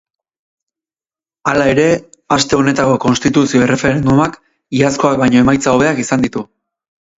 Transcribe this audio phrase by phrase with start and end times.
[1.51, 1.85] Hala ere,
[2.37, 4.41] aste honetako konstituzio erreferendumak
[4.81, 6.47] iazkoak baino emaitza hobeak izan ditu.